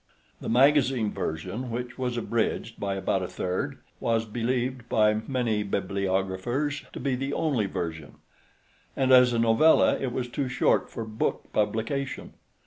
[0.39, 6.83] The magazine version, which was abridged by about a third, was believed by many bibliographers
[6.93, 8.15] to be the only version
[8.97, 12.33] and as a novella it was too short for book publication.